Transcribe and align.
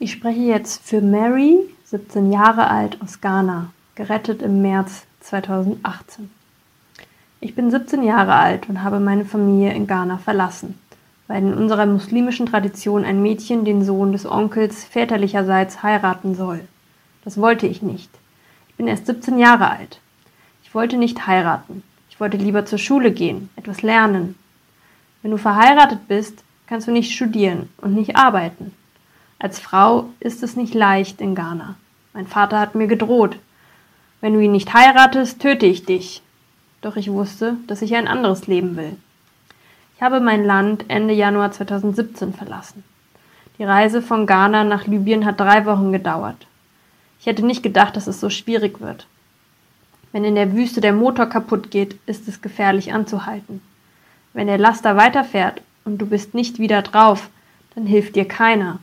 Ich 0.00 0.10
spreche 0.10 0.40
jetzt 0.40 0.84
für 0.84 1.00
Mary, 1.00 1.56
17 1.84 2.32
Jahre 2.32 2.68
alt 2.68 3.00
aus 3.00 3.20
Ghana, 3.20 3.70
gerettet 3.94 4.42
im 4.42 4.60
März 4.60 5.04
2018. 5.20 6.30
Ich 7.40 7.54
bin 7.54 7.70
17 7.70 8.02
Jahre 8.02 8.34
alt 8.34 8.68
und 8.68 8.82
habe 8.82 8.98
meine 8.98 9.24
Familie 9.24 9.72
in 9.72 9.86
Ghana 9.86 10.18
verlassen, 10.18 10.80
weil 11.28 11.44
in 11.44 11.54
unserer 11.54 11.86
muslimischen 11.86 12.46
Tradition 12.46 13.04
ein 13.04 13.22
Mädchen 13.22 13.64
den 13.64 13.84
Sohn 13.84 14.10
des 14.10 14.26
Onkels 14.26 14.82
väterlicherseits 14.82 15.84
heiraten 15.84 16.34
soll. 16.34 16.60
Das 17.24 17.40
wollte 17.40 17.68
ich 17.68 17.80
nicht. 17.80 18.10
Ich 18.70 18.74
bin 18.74 18.88
erst 18.88 19.06
17 19.06 19.38
Jahre 19.38 19.70
alt. 19.70 20.00
Ich 20.64 20.74
wollte 20.74 20.96
nicht 20.96 21.28
heiraten. 21.28 21.84
Ich 22.10 22.18
wollte 22.18 22.36
lieber 22.36 22.66
zur 22.66 22.78
Schule 22.78 23.12
gehen, 23.12 23.48
etwas 23.54 23.82
lernen. 23.82 24.34
Wenn 25.22 25.30
du 25.30 25.36
verheiratet 25.36 26.08
bist, 26.08 26.42
kannst 26.66 26.88
du 26.88 26.90
nicht 26.90 27.12
studieren 27.12 27.68
und 27.78 27.94
nicht 27.94 28.16
arbeiten. 28.16 28.72
Als 29.38 29.58
Frau 29.58 30.10
ist 30.20 30.42
es 30.42 30.56
nicht 30.56 30.74
leicht 30.74 31.20
in 31.20 31.34
Ghana. 31.34 31.74
Mein 32.12 32.26
Vater 32.26 32.60
hat 32.60 32.74
mir 32.74 32.86
gedroht. 32.86 33.36
Wenn 34.20 34.34
du 34.34 34.40
ihn 34.40 34.52
nicht 34.52 34.72
heiratest, 34.72 35.40
töte 35.40 35.66
ich 35.66 35.84
dich. 35.84 36.22
Doch 36.80 36.96
ich 36.96 37.10
wusste, 37.10 37.56
dass 37.66 37.82
ich 37.82 37.94
ein 37.94 38.08
anderes 38.08 38.46
Leben 38.46 38.76
will. 38.76 38.96
Ich 39.96 40.02
habe 40.02 40.20
mein 40.20 40.44
Land 40.44 40.84
Ende 40.88 41.14
Januar 41.14 41.52
2017 41.52 42.32
verlassen. 42.34 42.84
Die 43.58 43.64
Reise 43.64 44.02
von 44.02 44.26
Ghana 44.26 44.64
nach 44.64 44.86
Libyen 44.86 45.24
hat 45.24 45.40
drei 45.40 45.66
Wochen 45.66 45.92
gedauert. 45.92 46.46
Ich 47.20 47.26
hätte 47.26 47.46
nicht 47.46 47.62
gedacht, 47.62 47.96
dass 47.96 48.06
es 48.06 48.20
so 48.20 48.30
schwierig 48.30 48.80
wird. 48.80 49.06
Wenn 50.12 50.24
in 50.24 50.34
der 50.34 50.52
Wüste 50.52 50.80
der 50.80 50.92
Motor 50.92 51.26
kaputt 51.26 51.70
geht, 51.70 51.98
ist 52.06 52.28
es 52.28 52.42
gefährlich 52.42 52.92
anzuhalten. 52.92 53.60
Wenn 54.32 54.46
der 54.46 54.58
Laster 54.58 54.96
weiterfährt 54.96 55.62
und 55.84 55.98
du 55.98 56.06
bist 56.06 56.34
nicht 56.34 56.58
wieder 56.58 56.82
drauf, 56.82 57.30
dann 57.74 57.86
hilft 57.86 58.16
dir 58.16 58.26
keiner. 58.26 58.78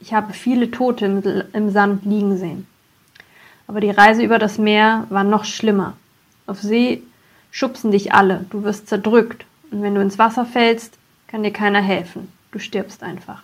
Ich 0.00 0.14
habe 0.14 0.32
viele 0.32 0.70
Tote 0.70 1.48
im 1.52 1.70
Sand 1.70 2.04
liegen 2.04 2.36
sehen. 2.36 2.66
Aber 3.66 3.80
die 3.80 3.90
Reise 3.90 4.22
über 4.22 4.38
das 4.38 4.58
Meer 4.58 5.06
war 5.08 5.24
noch 5.24 5.44
schlimmer. 5.44 5.94
Auf 6.46 6.60
See 6.60 7.02
schubsen 7.50 7.90
dich 7.90 8.12
alle, 8.12 8.46
du 8.50 8.62
wirst 8.62 8.88
zerdrückt, 8.88 9.44
und 9.70 9.82
wenn 9.82 9.94
du 9.94 10.00
ins 10.00 10.18
Wasser 10.18 10.44
fällst, 10.44 10.96
kann 11.26 11.42
dir 11.42 11.52
keiner 11.52 11.80
helfen. 11.80 12.32
Du 12.52 12.58
stirbst 12.58 13.02
einfach. 13.02 13.42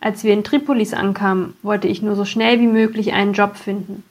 Als 0.00 0.24
wir 0.24 0.32
in 0.32 0.44
Tripolis 0.44 0.94
ankamen, 0.94 1.54
wollte 1.62 1.88
ich 1.88 2.02
nur 2.02 2.16
so 2.16 2.24
schnell 2.24 2.60
wie 2.60 2.66
möglich 2.66 3.12
einen 3.12 3.32
Job 3.32 3.56
finden. 3.56 4.02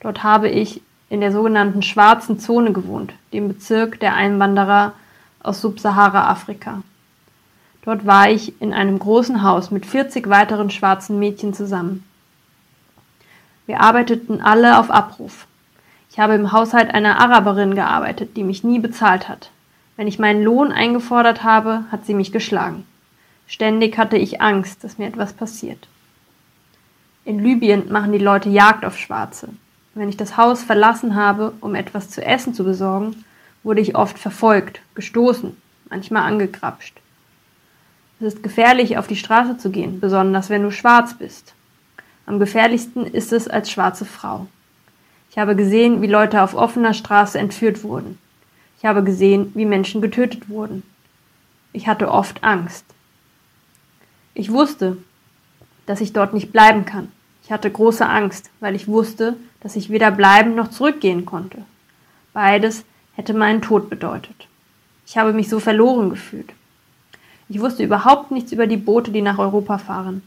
Dort 0.00 0.22
habe 0.22 0.48
ich 0.48 0.80
in 1.08 1.20
der 1.20 1.32
sogenannten 1.32 1.82
schwarzen 1.82 2.38
Zone 2.38 2.72
gewohnt, 2.72 3.14
dem 3.32 3.48
Bezirk 3.48 4.00
der 4.00 4.14
Einwanderer 4.14 4.92
aus 5.40 5.60
Subsahara-Afrika. 5.60 6.82
Dort 7.84 8.06
war 8.06 8.30
ich 8.30 8.60
in 8.62 8.72
einem 8.72 8.98
großen 8.98 9.42
Haus 9.42 9.70
mit 9.70 9.84
40 9.84 10.28
weiteren 10.30 10.70
schwarzen 10.70 11.18
Mädchen 11.18 11.52
zusammen. 11.52 12.02
Wir 13.66 13.80
arbeiteten 13.80 14.40
alle 14.40 14.78
auf 14.78 14.90
Abruf. 14.90 15.46
Ich 16.10 16.18
habe 16.18 16.34
im 16.34 16.52
Haushalt 16.52 16.94
einer 16.94 17.20
Araberin 17.20 17.74
gearbeitet, 17.74 18.36
die 18.36 18.44
mich 18.44 18.64
nie 18.64 18.78
bezahlt 18.78 19.28
hat. 19.28 19.50
Wenn 19.96 20.06
ich 20.06 20.18
meinen 20.18 20.42
Lohn 20.42 20.72
eingefordert 20.72 21.44
habe, 21.44 21.84
hat 21.92 22.06
sie 22.06 22.14
mich 22.14 22.32
geschlagen. 22.32 22.86
Ständig 23.46 23.98
hatte 23.98 24.16
ich 24.16 24.40
Angst, 24.40 24.82
dass 24.82 24.96
mir 24.96 25.06
etwas 25.06 25.34
passiert. 25.34 25.86
In 27.26 27.38
Libyen 27.38 27.92
machen 27.92 28.12
die 28.12 28.18
Leute 28.18 28.48
Jagd 28.48 28.84
auf 28.84 28.98
Schwarze. 28.98 29.48
Wenn 29.94 30.08
ich 30.08 30.16
das 30.16 30.36
Haus 30.36 30.62
verlassen 30.62 31.14
habe, 31.14 31.52
um 31.60 31.74
etwas 31.74 32.10
zu 32.10 32.24
essen 32.24 32.54
zu 32.54 32.64
besorgen, 32.64 33.24
wurde 33.62 33.80
ich 33.80 33.94
oft 33.94 34.18
verfolgt, 34.18 34.80
gestoßen, 34.94 35.56
manchmal 35.88 36.22
angegrapscht. 36.22 37.00
Es 38.20 38.34
ist 38.34 38.42
gefährlich, 38.42 38.96
auf 38.96 39.06
die 39.06 39.16
Straße 39.16 39.58
zu 39.58 39.70
gehen, 39.70 40.00
besonders 40.00 40.50
wenn 40.50 40.62
du 40.62 40.70
schwarz 40.70 41.14
bist. 41.14 41.54
Am 42.26 42.38
gefährlichsten 42.38 43.06
ist 43.06 43.32
es 43.32 43.48
als 43.48 43.70
schwarze 43.70 44.04
Frau. 44.04 44.46
Ich 45.30 45.38
habe 45.38 45.56
gesehen, 45.56 46.00
wie 46.00 46.06
Leute 46.06 46.42
auf 46.42 46.54
offener 46.54 46.94
Straße 46.94 47.38
entführt 47.38 47.82
wurden. 47.82 48.18
Ich 48.78 48.84
habe 48.84 49.02
gesehen, 49.02 49.50
wie 49.54 49.66
Menschen 49.66 50.00
getötet 50.00 50.48
wurden. 50.48 50.84
Ich 51.72 51.88
hatte 51.88 52.10
oft 52.10 52.44
Angst. 52.44 52.84
Ich 54.32 54.52
wusste, 54.52 54.96
dass 55.86 56.00
ich 56.00 56.12
dort 56.12 56.34
nicht 56.34 56.52
bleiben 56.52 56.84
kann. 56.84 57.10
Ich 57.42 57.52
hatte 57.52 57.70
große 57.70 58.06
Angst, 58.06 58.50
weil 58.60 58.74
ich 58.74 58.88
wusste, 58.88 59.36
dass 59.60 59.76
ich 59.76 59.90
weder 59.90 60.10
bleiben 60.10 60.54
noch 60.54 60.68
zurückgehen 60.68 61.26
konnte. 61.26 61.64
Beides 62.32 62.84
hätte 63.14 63.34
meinen 63.34 63.60
Tod 63.60 63.90
bedeutet. 63.90 64.48
Ich 65.06 65.18
habe 65.18 65.32
mich 65.32 65.48
so 65.48 65.60
verloren 65.60 66.10
gefühlt. 66.10 66.52
Ich 67.54 67.60
wusste 67.60 67.84
überhaupt 67.84 68.32
nichts 68.32 68.50
über 68.50 68.66
die 68.66 68.76
Boote, 68.76 69.12
die 69.12 69.22
nach 69.22 69.38
Europa 69.38 69.78
fahren. 69.78 70.22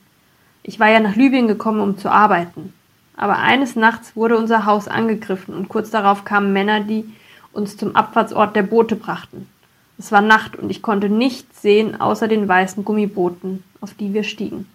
Ich 0.63 0.79
war 0.79 0.89
ja 0.89 1.01
nach 1.01 1.17
Libyen 1.17 1.49
gekommen, 1.49 1.81
um 1.81 1.97
zu 1.97 2.09
arbeiten. 2.09 2.71
Aber 3.17 3.39
eines 3.39 3.75
Nachts 3.75 4.15
wurde 4.15 4.38
unser 4.38 4.65
Haus 4.65 4.88
angegriffen 4.88 5.53
und 5.53 5.67
kurz 5.67 5.89
darauf 5.89 6.23
kamen 6.23 6.53
Männer, 6.53 6.79
die 6.79 7.03
uns 7.51 7.75
zum 7.75 7.97
Abfahrtsort 7.97 8.55
der 8.55 8.63
Boote 8.63 8.95
brachten. 8.95 9.49
Es 9.97 10.13
war 10.13 10.21
Nacht 10.21 10.55
und 10.55 10.69
ich 10.69 10.81
konnte 10.81 11.09
nichts 11.09 11.61
sehen 11.61 11.99
außer 11.99 12.29
den 12.29 12.47
weißen 12.47 12.85
Gummibooten, 12.85 13.61
auf 13.81 13.94
die 13.94 14.13
wir 14.13 14.23
stiegen. 14.23 14.65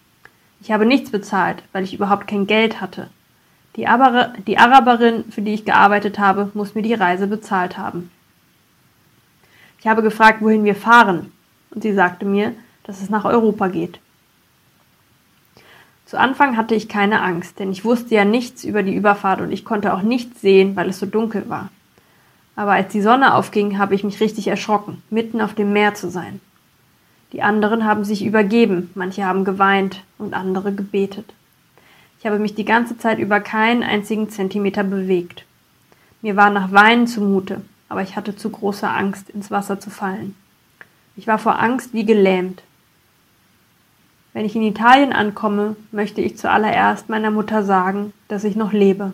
Ich 0.61 0.73
habe 0.73 0.85
nichts 0.85 1.11
bezahlt, 1.11 1.63
weil 1.73 1.85
ich 1.85 1.95
überhaupt 1.95 2.27
kein 2.27 2.47
Geld 2.47 2.83
hatte. 2.83 3.09
Die, 3.77 3.87
Araber, 3.87 4.35
die 4.47 4.59
Araberin, 4.59 5.25
für 5.31 5.41
die 5.41 5.55
ich 5.55 5.65
gearbeitet 5.65 6.19
habe, 6.19 6.51
muss 6.53 6.75
mir 6.75 6.83
die 6.83 6.93
Reise 6.93 7.29
bezahlt 7.29 7.79
haben. 7.79 8.11
Ich 9.81 9.87
habe 9.87 10.03
gefragt, 10.03 10.43
wohin 10.43 10.65
wir 10.65 10.75
fahren 10.75 11.33
und 11.75 11.83
sie 11.83 11.93
sagte 11.93 12.27
mir, 12.27 12.53
dass 12.85 13.03
es 13.03 13.11
nach 13.11 13.25
Europa 13.25 13.69
geht. 13.69 14.01
Zu 16.07 16.19
Anfang 16.19 16.57
hatte 16.57 16.75
ich 16.75 16.89
keine 16.89 17.23
Angst, 17.23 17.59
denn 17.59 17.73
ich 17.73 17.85
wusste 17.85 18.15
ja 18.15 18.25
nichts 18.25 18.65
über 18.65 18.83
die 18.83 18.95
Überfahrt 18.95 19.41
und 19.41 19.51
ich 19.51 19.65
konnte 19.65 19.95
auch 19.95 20.03
nichts 20.03 20.41
sehen, 20.43 20.77
weil 20.77 20.91
es 20.91 20.99
so 20.99 21.07
dunkel 21.07 21.49
war. 21.49 21.71
Aber 22.55 22.73
als 22.73 22.93
die 22.93 23.01
Sonne 23.01 23.35
aufging, 23.35 23.79
habe 23.79 23.95
ich 23.95 24.05
mich 24.05 24.21
richtig 24.21 24.49
erschrocken, 24.49 25.03
mitten 25.09 25.41
auf 25.41 25.55
dem 25.55 25.73
Meer 25.73 25.95
zu 25.95 26.11
sein. 26.11 26.41
Die 27.33 27.43
anderen 27.43 27.87
haben 27.87 28.05
sich 28.05 28.27
übergeben, 28.27 28.91
manche 28.95 29.25
haben 29.25 29.47
geweint 29.47 30.03
und 30.19 30.35
andere 30.35 30.75
gebetet. 30.75 31.33
Ich 32.21 32.27
habe 32.27 32.39
mich 32.39 32.55
die 32.55 32.67
ganze 32.67 32.99
Zeit 32.99 33.19
über 33.19 33.41
keinen 33.41 33.83
einzigen 33.83 34.29
Zentimeter 34.29 34.85
bewegt. 34.85 35.47
Mir 36.21 36.37
war 36.37 36.51
nach 36.51 36.73
Weinen 36.73 37.07
zumute, 37.07 37.63
aber 37.89 38.03
ich 38.03 38.17
hatte 38.17 38.37
zu 38.37 38.51
große 38.51 38.87
Angst, 38.87 39.31
ins 39.31 39.51
Wasser 39.51 39.81
zu 39.81 39.89
fallen. 39.89 40.37
Ich 41.17 41.27
war 41.27 41.39
vor 41.39 41.59
Angst 41.59 41.93
wie 41.93 42.05
gelähmt. 42.05 42.63
Wenn 44.33 44.47
ich 44.47 44.57
in 44.57 44.63
Italien 44.63 45.13
ankomme, 45.13 45.77
möchte 45.91 46.23
ich 46.23 46.39
zuallererst 46.39 47.09
meiner 47.09 47.31
Mutter 47.31 47.65
sagen, 47.65 48.13
dass 48.29 48.45
ich 48.45 48.57
noch 48.57 48.73
lebe. 48.73 49.13